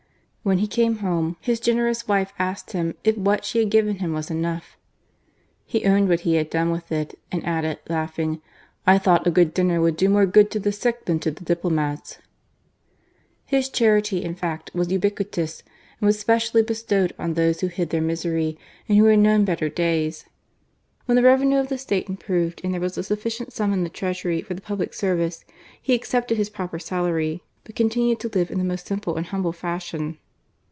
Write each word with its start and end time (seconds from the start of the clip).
When 0.43 0.57
he 0.57 0.65
came 0.65 0.97
home, 0.97 1.37
his 1.39 1.59
generous 1.59 2.07
wife 2.07 2.33
asked 2.39 2.71
him 2.71 2.95
if 3.03 3.15
what 3.15 3.45
she 3.45 3.59
had 3.59 3.69
given 3.69 3.97
him 3.97 4.11
was 4.11 4.31
enough? 4.31 4.75
He 5.67 5.85
owned 5.85 6.09
what 6.09 6.21
he 6.21 6.33
had 6.33 6.49
done 6.49 6.71
with 6.71 6.91
it, 6.91 7.13
and 7.31 7.45
added, 7.45 7.77
laughing:" 7.87 8.41
I 8.93 8.97
thought 8.97 9.27
a 9.27 9.31
good 9.31 9.53
dinner 9.53 9.79
would 9.79 9.95
do 9.95 10.09
more 10.09 10.25
good 10.25 10.49
to 10.51 10.59
the 10.59 10.71
sick 10.71 11.05
than 11.05 11.19
to 11.19 11.29
the 11.29 11.43
diplomats!" 11.45 12.15
»4<» 13.51 13.51
GARCIA 13.51 13.51
MORENO. 13.51 13.59
His 13.59 13.69
charity, 13.69 14.23
in 14.23 14.33
fact, 14.33 14.71
was 14.73 14.91
ubiquitous, 14.91 15.61
and 15.99 16.07
was 16.07 16.17
specially 16.19 16.63
bestowed 16.63 17.13
on 17.19 17.35
those 17.35 17.61
who 17.61 17.67
hid 17.67 17.91
their 17.91 18.01
misery 18.01 18.57
and 18.89 18.97
who 18.97 19.05
had 19.05 19.19
known 19.19 19.45
better 19.45 19.69
days. 19.69 20.25
When 21.05 21.15
the 21.17 21.21
revenue 21.23 21.57
of 21.59 21.69
the 21.69 21.77
State 21.77 22.09
improved 22.09 22.61
and 22.63 22.73
there 22.73 22.81
was 22.81 22.97
a 22.97 23.03
sufficient 23.03 23.53
sum 23.53 23.73
in 23.73 23.83
the 23.83 23.89
Treasury 23.89 24.41
for 24.41 24.55
the 24.55 24.61
public 24.61 24.95
service, 24.95 25.45
he 25.79 25.93
accepted 25.93 26.37
his 26.39 26.49
proper 26.49 26.79
salary, 26.79 27.43
but 27.63 27.75
con 27.75 27.91
tinaed 27.91 28.17
to 28.21 28.29
live 28.29 28.49
in 28.49 28.57
the 28.57 28.63
most 28.63 28.87
simple 28.87 29.17
and 29.17 29.27
hamble 29.27 29.53
JasbioQ. 29.53 30.17